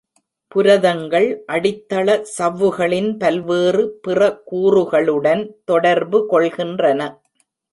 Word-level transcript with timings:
புரதங்கள் 0.51 1.27
அடித்தள 1.47 2.15
சவ்வுகளின் 2.37 3.11
பல்வேறு 3.17 3.83
பிற 4.01 4.19
கூறுகளுடன் 4.51 5.43
தொடர்பு 5.65 6.21
கொள்கின்றன. 6.31 7.01